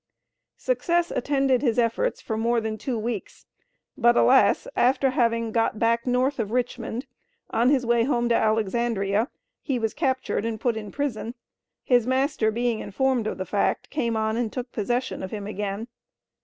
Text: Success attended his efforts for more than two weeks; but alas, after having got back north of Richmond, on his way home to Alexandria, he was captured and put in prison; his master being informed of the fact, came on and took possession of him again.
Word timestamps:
Success 0.57 1.11
attended 1.11 1.61
his 1.61 1.77
efforts 1.77 2.19
for 2.21 2.35
more 2.35 2.59
than 2.59 2.75
two 2.75 2.97
weeks; 2.97 3.45
but 3.95 4.17
alas, 4.17 4.67
after 4.75 5.11
having 5.11 5.51
got 5.51 5.77
back 5.77 6.07
north 6.07 6.39
of 6.39 6.49
Richmond, 6.49 7.05
on 7.51 7.69
his 7.69 7.85
way 7.85 8.05
home 8.05 8.27
to 8.29 8.33
Alexandria, 8.35 9.29
he 9.61 9.77
was 9.77 9.93
captured 9.93 10.43
and 10.43 10.59
put 10.59 10.75
in 10.75 10.91
prison; 10.91 11.35
his 11.83 12.07
master 12.07 12.49
being 12.49 12.79
informed 12.79 13.27
of 13.27 13.37
the 13.37 13.45
fact, 13.45 13.91
came 13.91 14.17
on 14.17 14.37
and 14.37 14.51
took 14.51 14.71
possession 14.71 15.21
of 15.21 15.29
him 15.29 15.45
again. 15.45 15.87